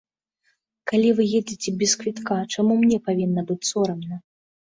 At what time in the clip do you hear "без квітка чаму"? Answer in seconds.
1.83-2.73